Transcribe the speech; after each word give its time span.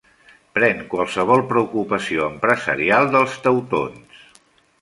Pren 0.53 0.79
qualsevol 0.93 1.43
preocupació 1.51 2.31
empresarial 2.31 3.15
dels 3.17 3.37
teutons. 3.47 4.29